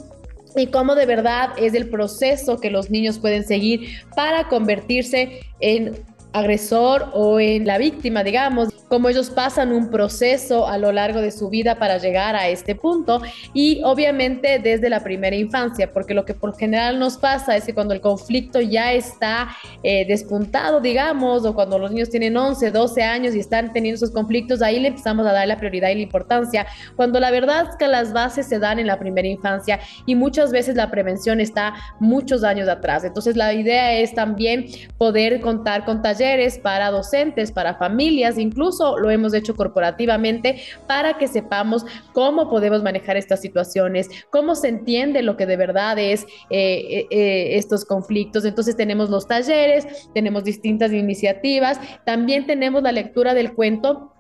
y 0.57 0.67
cómo 0.67 0.95
de 0.95 1.07
verdad 1.07 1.51
es 1.57 1.75
el 1.75 1.89
proceso 1.89 2.59
que 2.59 2.71
los 2.71 2.91
niños 2.91 3.19
pueden 3.19 3.45
seguir 3.45 4.01
para 4.15 4.49
convertirse 4.49 5.41
en 5.61 6.05
agresor 6.33 7.11
o 7.13 7.41
en 7.41 7.67
la 7.67 7.79
víctima, 7.79 8.25
digamos, 8.25 8.69
cómo 8.89 9.09
ellos 9.09 9.31
pasan 9.31 9.73
un 9.73 9.91
proceso 9.91 10.67
a 10.67 10.79
lo 10.79 10.93
largo 10.93 11.21
de 11.21 11.31
su 11.31 11.49
vida 11.49 11.79
para 11.79 11.99
llegar 11.99 12.37
a 12.37 12.49
este 12.49 12.75
punto 12.75 13.23
y 13.53 13.83
obviamente 13.85 14.59
desde 14.59 14.89
la 14.89 15.01
primera 15.01 15.37
infancia, 15.37 15.93
porque 15.93 16.15
lo 16.15 16.25
que 16.25 16.35
por 16.35 16.57
general 16.57 16.99
nos 16.99 17.17
pasa 17.17 17.57
es 17.57 17.65
que 17.65 17.75
cuando 17.75 17.95
el 17.95 18.01
conflicto 18.01 18.61
ya 18.61 18.93
está 18.93 19.51
eh, 19.83 20.07
despuntado, 20.07 20.81
digamos, 20.81 21.45
o 21.45 21.55
cuando 21.55 21.79
los 21.79 21.91
niños 21.91 22.11
tienen 22.11 22.37
11, 22.37 22.71
12 22.71 23.03
años 23.03 23.35
y 23.35 23.41
están 23.41 23.73
teniendo 23.73 23.97
esos 23.97 24.11
conflictos, 24.11 24.63
ahí 24.63 24.81
le 24.81 24.89
empezamos 24.89 25.27
a 25.27 25.33
dar 25.33 25.47
la 25.47 25.59
prioridad 25.59 25.91
y 25.91 25.97
la 25.97 26.03
importancia, 26.03 26.67
cuando 26.97 27.21
la 27.21 27.31
verdad 27.31 27.69
es 27.71 27.77
que 27.77 27.89
las 27.89 28.13
bases 28.13 28.47
se 28.47 28.59
dan 28.59 28.79
en 28.79 28.87
la 28.87 28.99
primera 28.99 29.29
infancia 29.29 29.81
y 30.07 30.15
muchas 30.15 30.51
veces 30.51 30.77
la 30.77 30.91
prevención 30.91 31.41
está 31.41 31.75
muchos 32.01 32.43
años 32.45 32.69
atrás. 32.69 33.05
Entonces 33.05 33.37
la 33.37 33.53
idea 33.53 33.93
es 33.99 34.15
también 34.15 34.67
poder 34.99 35.41
contar 35.41 35.85
con 35.85 36.03
talleres 36.03 36.22
para 36.63 36.91
docentes, 36.91 37.51
para 37.51 37.75
familias, 37.75 38.39
incluso 38.39 38.99
lo 38.99 39.11
hemos 39.11 39.35
hecho 39.35 39.55
corporativamente 39.55 40.63
para 40.87 41.19
que 41.19 41.27
sepamos 41.27 41.85
cómo 42.13 42.49
podemos 42.49 42.83
manejar 42.83 43.17
estas 43.17 43.41
situaciones, 43.41 44.09
cómo 44.31 44.55
se 44.55 44.69
entiende 44.69 45.23
lo 45.23 45.37
que 45.37 45.47
de 45.47 45.57
verdad 45.57 45.99
es 45.99 46.23
eh, 46.23 46.27
eh, 46.51 47.07
eh, 47.11 47.57
estos 47.57 47.85
conflictos. 47.85 48.45
Entonces 48.45 48.77
tenemos 48.77 49.11
los 49.11 49.27
talleres, 49.27 50.09
tenemos 50.15 50.45
distintas 50.45 50.93
iniciativas, 50.93 51.81
también 52.05 52.47
tenemos 52.47 52.83
la 52.83 52.93
lectura 52.93 53.35
del 53.35 53.55
cuento 53.55 54.12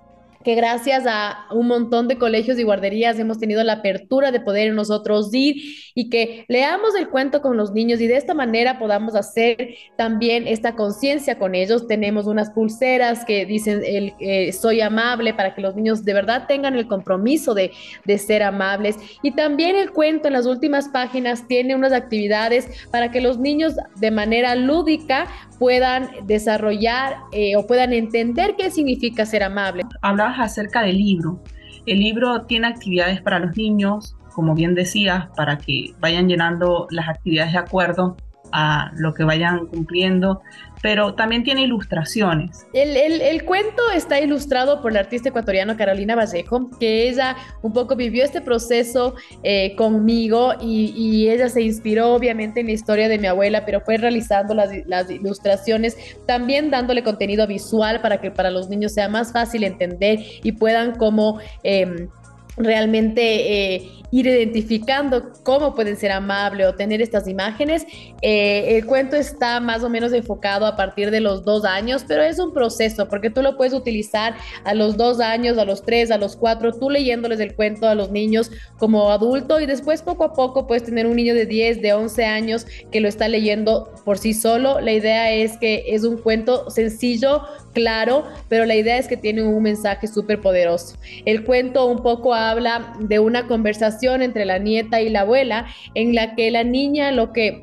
que 0.42 0.54
gracias 0.54 1.04
a 1.06 1.46
un 1.50 1.66
montón 1.66 2.08
de 2.08 2.18
colegios 2.18 2.58
y 2.58 2.62
guarderías 2.62 3.18
hemos 3.18 3.38
tenido 3.38 3.62
la 3.64 3.75
apertura 3.75 4.30
de 4.30 4.40
poder 4.40 4.72
nosotros 4.75 5.32
ir 5.32 5.56
y 5.94 6.11
que 6.11 6.44
leamos 6.49 6.94
el 6.94 7.08
cuento 7.08 7.42
con 7.42 7.56
los 7.56 7.72
niños 7.72 8.00
y 8.00 8.06
de 8.06 8.16
esta 8.16 8.34
manera 8.34 8.78
podamos 8.78 9.14
hacer 9.14 9.75
también 9.96 10.46
esta 10.46 10.75
conciencia 10.75 11.38
con 11.38 11.54
ellos. 11.54 11.87
Tenemos 11.87 12.26
unas 12.26 12.50
pulseras 12.50 13.25
que 13.25 13.46
dicen 13.46 13.82
el, 13.84 14.14
eh, 14.20 14.52
soy 14.52 14.80
amable 14.80 15.34
para 15.34 15.54
que 15.54 15.61
los 15.61 15.75
niños 15.75 16.04
de 16.04 16.14
verdad 16.14 16.46
tengan 16.46 16.75
el 16.75 16.87
compromiso 16.87 17.54
de, 17.54 17.72
de 18.04 18.18
ser 18.18 18.42
amables. 18.42 18.96
Y 19.22 19.32
también 19.32 19.76
el 19.76 19.90
cuento 19.90 20.28
en 20.28 20.34
las 20.34 20.46
últimas 20.46 20.88
páginas 20.88 21.46
tiene 21.46 21.75
unas 21.75 21.92
actividades 21.92 22.68
para 22.90 23.11
que 23.11 23.20
los 23.20 23.38
niños 23.38 23.75
de 23.96 24.11
manera 24.11 24.54
lúdica 24.54 25.26
puedan 25.62 26.11
desarrollar 26.26 27.19
eh, 27.31 27.54
o 27.54 27.69
puedan 27.69 27.92
entender 27.92 28.57
qué 28.59 28.69
significa 28.69 29.25
ser 29.25 29.45
amable. 29.45 29.85
Hablabas 30.00 30.40
acerca 30.40 30.83
del 30.83 30.99
libro. 30.99 31.40
El 31.87 32.00
libro 32.00 32.47
tiene 32.47 32.66
actividades 32.66 33.23
para 33.23 33.38
los 33.38 33.57
niños, 33.57 34.16
como 34.35 34.57
bien 34.57 34.75
decías, 34.75 35.28
para 35.37 35.59
que 35.59 35.95
vayan 36.00 36.28
llenando 36.28 36.88
las 36.90 37.09
actividades 37.09 37.52
de 37.52 37.59
acuerdo 37.59 38.16
a 38.50 38.90
lo 38.97 39.14
que 39.14 39.23
vayan 39.23 39.69
cumpliendo, 39.69 40.42
pero 40.82 41.14
también 41.14 41.44
tiene 41.44 41.62
ilustraciones. 41.62 42.66
El, 42.74 43.44
cuento 43.44 43.82
está 43.94 44.20
ilustrado 44.20 44.82
por 44.82 44.92
la 44.92 45.00
artista 45.00 45.28
ecuatoriana 45.28 45.76
Carolina 45.76 46.16
Vallejo, 46.16 46.68
que 46.78 47.08
ella 47.08 47.36
un 47.62 47.72
poco 47.72 47.94
vivió 47.94 48.24
este 48.24 48.40
proceso 48.40 49.14
eh, 49.44 49.74
conmigo 49.76 50.52
y, 50.60 51.22
ella 51.22 51.48
se 51.48 51.62
inspiró 51.62 52.14
obviamente 52.14 52.60
en 52.60 52.66
la 52.66 52.72
historia 52.72 53.08
de 53.08 53.16
mi 53.16 53.28
abuela, 53.28 53.64
pero 53.64 53.80
fue 53.80 53.96
realizando 53.96 54.54
las, 54.54 55.10
ilustraciones, 55.10 55.96
también 56.26 56.70
dándole 56.70 57.04
contenido 57.04 57.46
visual 57.46 58.00
para 58.00 58.20
que 58.20 58.30
para 58.30 58.50
los 58.50 58.68
niños 58.68 58.92
sea 58.92 59.08
más 59.08 59.32
fácil 59.32 59.62
entender 59.64 60.18
y 60.42 60.52
puedan 60.52 60.96
como... 60.96 61.38
Em, 61.62 62.08
realmente 62.56 63.75
eh, 63.75 64.02
ir 64.12 64.26
identificando 64.26 65.32
cómo 65.42 65.75
pueden 65.75 65.97
ser 65.97 66.12
amables 66.12 66.66
o 66.66 66.75
tener 66.75 67.00
estas 67.00 67.26
imágenes. 67.26 67.87
Eh, 68.21 68.76
el 68.76 68.85
cuento 68.85 69.16
está 69.16 69.59
más 69.59 69.82
o 69.82 69.88
menos 69.88 70.12
enfocado 70.12 70.66
a 70.66 70.76
partir 70.76 71.11
de 71.11 71.21
los 71.21 71.44
dos 71.44 71.64
años, 71.64 72.04
pero 72.06 72.23
es 72.23 72.38
un 72.38 72.52
proceso 72.52 73.09
porque 73.09 73.30
tú 73.30 73.40
lo 73.40 73.56
puedes 73.56 73.73
utilizar 73.73 74.35
a 74.64 74.75
los 74.75 74.99
dos 74.99 75.18
años, 75.18 75.56
a 75.56 75.64
los 75.64 75.82
tres, 75.82 76.11
a 76.11 76.18
los 76.18 76.37
cuatro, 76.37 76.73
tú 76.73 76.90
leyéndoles 76.90 77.40
el 77.40 77.54
cuento 77.54 77.88
a 77.88 77.94
los 77.94 78.11
niños 78.11 78.50
como 78.78 79.11
adulto 79.11 79.59
y 79.61 79.66
después 79.66 80.02
poco 80.02 80.25
a 80.25 80.35
poco 80.35 80.66
puedes 80.66 80.85
tener 80.85 81.06
un 81.06 81.16
niño 81.16 81.35
de 81.35 81.47
10, 81.47 81.80
de 81.80 81.94
11 81.94 82.25
años 82.26 82.66
que 82.90 83.00
lo 83.00 83.09
está 83.09 83.28
leyendo 83.28 83.90
por 84.04 84.18
sí 84.18 84.35
solo. 84.35 84.80
La 84.80 84.92
idea 84.92 85.32
es 85.32 85.56
que 85.56 85.85
es 85.87 86.04
un 86.04 86.18
cuento 86.18 86.68
sencillo, 86.68 87.42
claro, 87.73 88.25
pero 88.50 88.66
la 88.66 88.75
idea 88.75 88.99
es 88.99 89.09
que 89.09 89.16
tiene 89.16 89.42
un 89.42 89.62
mensaje 89.62 90.06
súper 90.06 90.42
poderoso. 90.42 90.97
El 91.25 91.44
cuento 91.44 91.87
un 91.87 92.02
poco 92.02 92.35
habla 92.52 92.94
de 93.00 93.18
una 93.18 93.47
conversación 93.47 94.23
entre 94.23 94.44
la 94.44 94.59
nieta 94.59 95.00
y 95.00 95.09
la 95.09 95.23
abuela 95.23 95.66
en 95.94 96.14
la 96.14 96.35
que 96.35 96.50
la 96.50 96.64
niña 96.64 97.11
lo 97.11 97.32
que 97.32 97.62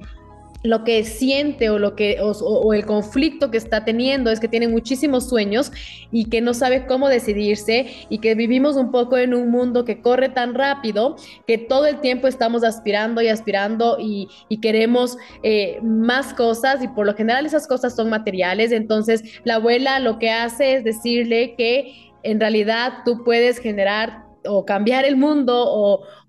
lo 0.61 0.83
que 0.83 1.03
siente 1.05 1.69
o 1.69 1.79
lo 1.79 1.95
que 1.95 2.17
o, 2.21 2.73
el 2.73 2.85
conflicto 2.85 3.49
que 3.49 3.57
está 3.57 3.85
teniendo 3.85 4.29
es 4.29 4.39
que 4.39 4.47
tiene 4.47 4.67
muchísimos 4.67 5.29
sueños 5.29 5.71
y 6.11 6.25
que 6.25 6.41
no 6.41 6.53
sabe 6.53 6.85
cómo 6.85 7.07
decidirse 7.07 7.87
y 8.09 8.19
que 8.19 8.35
vivimos 8.35 8.75
un 8.75 8.91
poco 8.91 9.17
en 9.17 9.33
un 9.33 9.49
mundo 9.51 9.85
que 9.85 10.01
corre 10.01 10.29
tan 10.29 10.53
rápido 10.53 11.15
que 11.47 11.57
todo 11.57 11.85
el 11.85 12.01
tiempo 12.01 12.27
estamos 12.27 12.63
aspirando 12.63 13.21
y 13.21 13.29
aspirando 13.29 13.97
y, 13.99 14.27
queremos 14.61 15.17
eh, 15.41 15.79
más 15.81 16.33
cosas 16.33 16.83
y 16.83 16.89
por 16.89 17.05
lo 17.05 17.15
general 17.15 17.45
esas 17.45 17.65
cosas 17.65 17.95
son 17.95 18.09
materiales. 18.09 18.73
Entonces 18.73 19.23
la 19.45 19.55
abuela 19.55 20.01
lo 20.01 20.19
que 20.19 20.31
hace 20.31 20.73
es 20.73 20.83
decirle 20.83 21.55
que 21.55 22.11
en 22.23 22.41
realidad 22.41 22.91
tú 23.05 23.23
puedes 23.23 23.59
generar 23.59 24.28
o 24.45 24.65
cambiar 24.65 25.05
el 25.05 25.17
mundo 25.17 25.55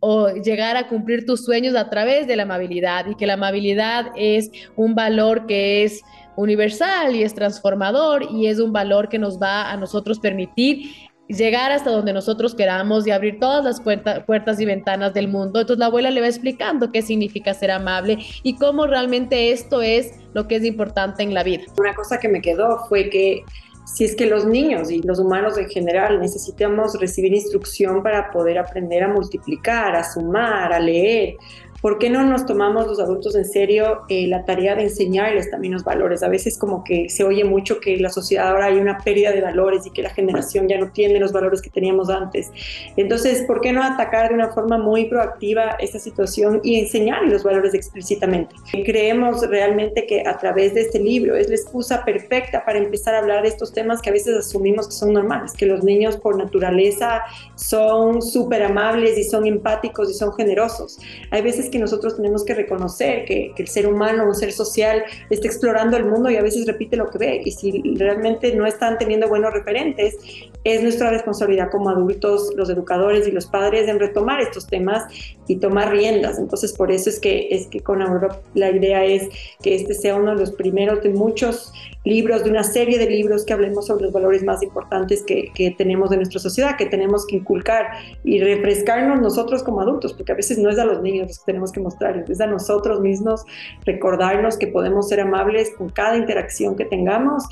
o, 0.01 0.29
llegar 0.43 0.77
a 0.77 0.89
cumplir 0.89 1.27
tus 1.27 1.45
sueños 1.45 1.75
a 1.75 1.91
través 1.91 2.27
de 2.27 2.37
la 2.37 2.45
amabilidad 2.45 3.07
y 3.07 3.15
que 3.15 3.27
la 3.27 3.35
amabilidad 3.35 4.07
es 4.17 4.51
un 4.77 4.95
valor 4.95 5.47
que 5.47 5.85
es 5.85 6.03
universal 6.37 7.15
y 7.15 7.23
es 7.23 7.35
transformador 7.35 8.23
y 8.31 8.47
es 8.47 8.59
un 8.59 8.73
valor 8.73 9.09
que 9.09 9.19
nos 9.19 9.41
va 9.41 9.71
a 9.71 9.77
nosotros 9.77 10.19
permitir 10.19 11.11
llegar 11.37 11.71
hasta 11.71 11.91
donde 11.91 12.13
nosotros 12.13 12.55
queramos 12.55 13.07
y 13.07 13.11
abrir 13.11 13.39
todas 13.39 13.65
las 13.65 13.81
puertas 13.81 14.61
y 14.61 14.65
ventanas 14.65 15.15
del 15.15 15.29
mundo. 15.29 15.61
Entonces 15.61 15.79
la 15.79 15.87
abuela 15.87 16.11
le 16.11 16.21
va 16.21 16.27
explicando 16.27 16.91
qué 16.91 17.03
significa 17.03 17.55
ser 17.55 17.71
amable 17.71 18.19
y 18.43 18.57
cómo 18.57 18.87
realmente 18.87 19.53
esto 19.53 19.83
es 19.83 20.13
lo 20.35 20.49
que 20.49 20.57
es 20.57 20.65
importante 20.65 21.23
en 21.23 21.35
la 21.35 21.43
vida. 21.43 21.63
Una 21.79 21.95
cosa 21.95 22.19
que 22.19 22.29
me 22.29 22.41
quedó 22.41 22.85
fue 22.89 23.11
que 23.11 23.45
si 23.93 24.05
es 24.05 24.15
que 24.15 24.27
los 24.27 24.47
niños 24.47 24.91
y 24.91 25.03
los 25.03 25.19
humanos 25.19 25.59
en 25.59 25.69
general 25.69 26.21
necesitamos 26.21 26.99
recibir 26.99 27.35
instrucción 27.35 28.03
para 28.03 28.31
poder 28.31 28.59
aprender 28.59 29.03
a 29.03 29.09
multiplicar, 29.09 29.97
a 29.97 30.05
sumar, 30.05 30.73
a 30.73 30.79
leer, 30.79 31.37
¿por 31.81 31.99
qué 31.99 32.11
no 32.11 32.25
nos 32.25 32.47
tomamos 32.47 32.87
los 32.87 33.01
adultos 33.01 33.35
en 33.35 33.45
serio 33.45 34.03
eh, 34.09 34.27
la 34.27 34.45
tarea 34.45 34.75
de 34.75 34.83
enseñarles 34.85 35.51
también 35.51 35.75
los 35.75 35.85
valores? 35.85 36.23
A 36.23 36.29
veces 36.29 36.59
como 36.59 36.85
que 36.85 37.09
se 37.09 37.25
oye 37.25 37.45
mucho 37.45 37.81
que 37.81 37.95
en 37.95 38.03
la 38.03 38.11
sociedad 38.11 38.49
ahora 38.49 38.67
hay 38.67 38.79
una 38.79 38.99
pérdida 38.99 39.33
de 39.33 39.41
valores 39.41 39.87
y 39.87 39.91
que 39.91 40.03
la 40.03 40.11
generación 40.11 40.69
ya 40.69 40.79
no 40.79 40.91
tiene 40.93 41.19
los 41.19 41.33
valores 41.33 41.63
que 41.63 41.71
teníamos 41.71 42.11
antes. 42.11 42.51
Entonces, 42.97 43.43
¿por 43.47 43.61
qué 43.61 43.73
no 43.73 43.83
atacar 43.83 44.29
de 44.29 44.35
una 44.35 44.49
forma 44.49 44.79
muy 44.79 45.07
proactiva 45.07 45.77
esta 45.79 45.99
situación 45.99 46.61
y 46.63 46.81
enseñar 46.81 47.23
los 47.25 47.43
valores 47.43 47.75
explícitamente? 47.75 48.55
Creemos 48.85 49.47
realmente 49.49 50.07
que 50.07 50.27
a 50.27 50.37
través 50.39 50.75
de 50.75 50.83
este 50.83 50.99
libro 50.99 51.37
es 51.37 51.49
la 51.49 51.55
excusa 51.55 52.05
perfecta 52.05 52.65
para 52.65 52.79
empezar 52.79 53.15
a 53.15 53.19
hablar 53.19 53.43
de 53.43 53.49
estos 53.49 53.73
temas 53.73 54.03
que 54.03 54.11
a 54.11 54.13
veces 54.13 54.37
asumimos 54.37 54.89
que 54.89 54.95
son 54.95 55.13
normales, 55.13 55.53
que 55.53 55.67
los 55.67 55.83
niños 55.83 56.17
por 56.17 56.37
naturaleza 56.37 57.23
son 57.55 58.23
súper 58.23 58.63
amables 58.63 59.19
y 59.19 59.25
son 59.25 59.47
empáticos 59.47 60.11
y 60.11 60.15
son 60.15 60.33
generosos. 60.35 60.99
Hay 61.31 61.43
veces 61.43 61.70
que 61.71 61.79
nosotros 61.79 62.17
tenemos 62.17 62.45
que 62.45 62.55
reconocer 62.55 63.25
que, 63.25 63.53
el 63.57 63.69
ser 63.69 63.87
humano, 63.87 64.27
un 64.27 64.35
ser 64.35 64.53
social, 64.53 65.03
está 65.29 65.47
explorando 65.47 65.97
el 65.97 66.05
mundo 66.05 66.31
y 66.31 66.37
a 66.37 66.43
veces 66.43 66.67
repite 66.67 66.97
lo 66.97 67.11
que 67.11 67.19
ve. 67.19 67.43
Y 67.45 67.53
si 67.53 67.83
realmente 67.97 68.55
no 68.55 68.67
están 68.67 68.99
teniendo 68.99 69.29
buenos 69.29 69.53
referentes, 69.53 70.17
es 70.65 70.83
nuestra 70.83 71.11
responsabilidad 71.11 71.71
como 71.71 71.91
adultos, 71.91 72.53
los 72.57 72.69
educadores 72.71 73.27
y 73.27 73.31
los 73.31 73.47
padres 73.47 73.89
en 73.89 73.99
retomar 73.99 74.41
estos 74.41 74.67
temas 74.67 75.05
y 75.47 75.57
tomar 75.57 75.91
riendas. 75.91 76.39
Entonces, 76.39 76.73
por 76.73 76.91
eso 76.91 77.11
es 77.11 77.19
que, 77.19 77.49
es 77.51 77.67
que 77.67 77.81
con 77.81 78.03
Aurora 78.03 78.41
la 78.55 78.71
idea 78.71 79.05
es 79.05 79.29
que 79.63 79.75
este 79.75 79.95
sea 79.95 80.17
uno 80.17 80.35
de 80.35 80.41
los 80.41 80.53
primeros 80.53 81.03
de 81.03 81.11
muchos 81.11 81.73
libros, 82.05 82.45
de 82.45 82.51
una 82.51 82.65
serie 82.65 82.99
de 82.99 83.09
libros 83.09 83.45
que 83.45 83.53
hablemos 83.53 83.87
sobre 83.87 84.05
los 84.05 84.13
valores 84.13 84.43
más 84.43 84.63
importantes 84.63 85.23
que, 85.23 85.51
que 85.55 85.71
tenemos 85.73 86.11
de 86.11 86.17
nuestra 86.17 86.41
sociedad, 86.41 86.77
que 86.77 86.87
tenemos 86.87 87.27
que 87.27 87.37
inculcar 87.37 87.89
y 88.25 88.41
refrescarnos 88.41 89.21
nosotros 89.21 89.63
como 89.63 89.81
adultos, 89.81 90.15
porque 90.15 90.33
a 90.33 90.37
veces 90.37 90.59
no 90.59 90.71
es 90.71 90.79
a 90.79 90.85
los 90.85 91.03
niños 91.03 91.29
los 91.29 91.39
que 91.41 91.45
tenemos 91.47 91.60
que 91.73 91.81
mostrar, 91.81 92.25
es 92.27 92.41
a 92.41 92.47
nosotros 92.47 93.01
mismos 93.01 93.45
recordarnos 93.85 94.57
que 94.57 94.67
podemos 94.67 95.09
ser 95.09 95.21
amables 95.21 95.73
con 95.77 95.89
cada 95.89 96.17
interacción 96.17 96.77
que 96.77 96.85
tengamos 96.85 97.45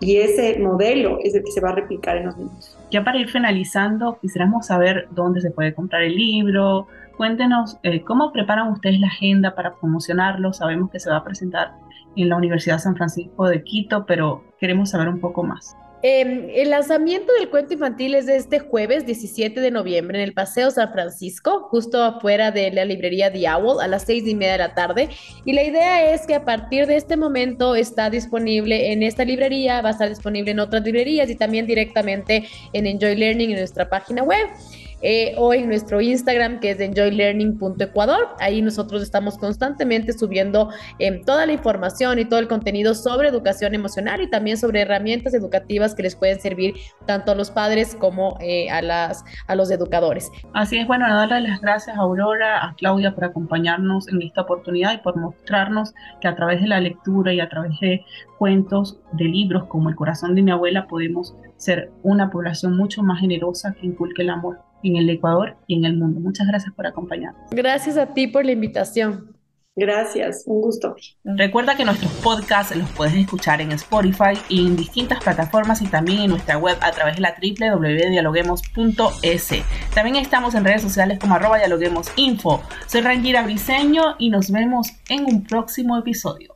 y 0.00 0.16
ese 0.18 0.58
modelo 0.58 1.18
es 1.22 1.34
el 1.34 1.42
que 1.42 1.50
se 1.50 1.60
va 1.60 1.70
a 1.70 1.74
replicar 1.74 2.16
en 2.16 2.26
los 2.26 2.36
niños. 2.36 2.78
Ya 2.90 3.02
para 3.02 3.18
ir 3.18 3.28
finalizando, 3.28 4.18
quisiéramos 4.20 4.66
saber 4.66 5.08
dónde 5.10 5.40
se 5.40 5.50
puede 5.50 5.74
comprar 5.74 6.02
el 6.02 6.14
libro. 6.14 6.86
Cuéntenos 7.16 7.78
eh, 7.82 8.02
cómo 8.02 8.32
preparan 8.32 8.68
ustedes 8.68 9.00
la 9.00 9.06
agenda 9.08 9.54
para 9.54 9.74
promocionarlo. 9.74 10.52
Sabemos 10.52 10.90
que 10.90 11.00
se 11.00 11.10
va 11.10 11.16
a 11.16 11.24
presentar 11.24 11.72
en 12.14 12.28
la 12.28 12.36
Universidad 12.36 12.78
San 12.78 12.94
Francisco 12.94 13.48
de 13.48 13.62
Quito, 13.62 14.04
pero 14.06 14.44
queremos 14.58 14.90
saber 14.90 15.08
un 15.08 15.20
poco 15.20 15.42
más. 15.42 15.76
Em, 16.02 16.50
el 16.54 16.70
lanzamiento 16.70 17.32
del 17.32 17.48
cuento 17.48 17.72
infantil 17.72 18.14
es 18.14 18.28
este 18.28 18.58
jueves 18.58 19.06
17 19.06 19.60
de 19.60 19.70
noviembre 19.70 20.18
en 20.18 20.24
el 20.24 20.34
Paseo 20.34 20.70
San 20.70 20.92
Francisco, 20.92 21.68
justo 21.70 22.02
afuera 22.02 22.50
de 22.50 22.70
la 22.70 22.84
librería 22.84 23.32
The 23.32 23.48
Owl, 23.48 23.80
a 23.80 23.88
las 23.88 24.02
seis 24.02 24.26
y 24.26 24.34
media 24.34 24.52
de 24.52 24.58
la 24.58 24.74
tarde. 24.74 25.08
Y 25.46 25.54
la 25.54 25.62
idea 25.62 26.12
es 26.12 26.26
que 26.26 26.34
a 26.34 26.44
partir 26.44 26.86
de 26.86 26.96
este 26.96 27.16
momento 27.16 27.74
está 27.74 28.10
disponible 28.10 28.92
en 28.92 29.02
esta 29.02 29.24
librería, 29.24 29.80
va 29.80 29.88
a 29.88 29.92
estar 29.92 30.08
disponible 30.08 30.50
en 30.50 30.60
otras 30.60 30.84
librerías 30.84 31.30
y 31.30 31.34
también 31.34 31.66
directamente 31.66 32.46
en 32.74 32.86
Enjoy 32.86 33.16
Learning 33.16 33.50
en 33.50 33.58
nuestra 33.58 33.88
página 33.88 34.22
web. 34.22 34.46
Eh, 35.08 35.34
o 35.38 35.54
en 35.54 35.68
nuestro 35.68 36.00
Instagram 36.00 36.58
que 36.58 36.72
es 36.72 36.80
enjoylearning.ecuador. 36.80 38.26
Ahí 38.40 38.60
nosotros 38.60 39.02
estamos 39.02 39.38
constantemente 39.38 40.12
subiendo 40.12 40.70
em, 40.98 41.22
toda 41.22 41.46
la 41.46 41.52
información 41.52 42.18
y 42.18 42.24
todo 42.24 42.40
el 42.40 42.48
contenido 42.48 42.92
sobre 42.92 43.28
educación 43.28 43.76
emocional 43.76 44.20
y 44.20 44.28
también 44.28 44.56
sobre 44.56 44.80
herramientas 44.80 45.32
educativas 45.32 45.94
que 45.94 46.02
les 46.02 46.16
pueden 46.16 46.40
servir 46.40 46.74
tanto 47.06 47.30
a 47.30 47.36
los 47.36 47.52
padres 47.52 47.94
como 47.94 48.36
eh, 48.40 48.68
a, 48.68 48.82
las, 48.82 49.24
a 49.46 49.54
los 49.54 49.70
educadores. 49.70 50.28
Así 50.54 50.76
es, 50.76 50.88
bueno, 50.88 51.06
darle 51.06 51.50
las 51.50 51.60
gracias 51.60 51.96
a 51.96 52.00
Aurora, 52.00 52.66
a 52.66 52.74
Claudia 52.74 53.14
por 53.14 53.26
acompañarnos 53.26 54.08
en 54.08 54.22
esta 54.22 54.40
oportunidad 54.40 54.92
y 54.92 54.98
por 54.98 55.16
mostrarnos 55.16 55.94
que 56.20 56.26
a 56.26 56.34
través 56.34 56.60
de 56.60 56.66
la 56.66 56.80
lectura 56.80 57.32
y 57.32 57.38
a 57.38 57.48
través 57.48 57.78
de 57.78 58.04
cuentos, 58.40 58.98
de 59.12 59.26
libros 59.26 59.66
como 59.68 59.88
El 59.88 59.94
corazón 59.94 60.34
de 60.34 60.42
mi 60.42 60.50
abuela, 60.50 60.88
podemos 60.88 61.36
ser 61.58 61.92
una 62.02 62.28
población 62.28 62.76
mucho 62.76 63.04
más 63.04 63.20
generosa 63.20 63.72
que 63.72 63.86
inculque 63.86 64.22
el 64.22 64.30
amor 64.30 64.65
en 64.82 64.96
el 64.96 65.10
Ecuador 65.10 65.56
y 65.66 65.76
en 65.76 65.84
el 65.84 65.96
mundo. 65.96 66.20
Muchas 66.20 66.46
gracias 66.46 66.72
por 66.74 66.86
acompañarnos. 66.86 67.50
Gracias 67.50 67.96
a 67.96 68.14
ti 68.14 68.26
por 68.26 68.44
la 68.44 68.52
invitación. 68.52 69.36
Gracias, 69.78 70.44
un 70.46 70.62
gusto. 70.62 70.96
Recuerda 71.22 71.76
que 71.76 71.84
nuestros 71.84 72.10
podcasts 72.22 72.74
los 72.74 72.88
puedes 72.92 73.14
escuchar 73.14 73.60
en 73.60 73.72
Spotify 73.72 74.32
y 74.48 74.66
en 74.66 74.74
distintas 74.74 75.22
plataformas 75.22 75.82
y 75.82 75.86
también 75.86 76.20
en 76.20 76.30
nuestra 76.30 76.56
web 76.56 76.78
a 76.80 76.92
través 76.92 77.16
de 77.16 77.20
la 77.20 77.34
www.dialoguemos.es. 77.38 79.50
También 79.94 80.16
estamos 80.16 80.54
en 80.54 80.64
redes 80.64 80.80
sociales 80.80 81.18
como 81.18 81.34
arroba 81.34 81.58
dialoguemosinfo. 81.58 82.62
Soy 82.86 83.02
Rangira 83.02 83.42
Briseño 83.42 84.16
y 84.18 84.30
nos 84.30 84.50
vemos 84.50 84.92
en 85.10 85.26
un 85.26 85.44
próximo 85.44 85.98
episodio. 85.98 86.55